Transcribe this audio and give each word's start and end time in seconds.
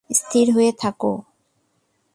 স্থির 0.09 0.47
হয়ে 0.55 0.71
থাকো। 0.73 1.13